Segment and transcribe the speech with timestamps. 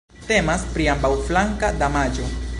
[0.29, 2.31] Temas pri ambaŭflanka damaĝo.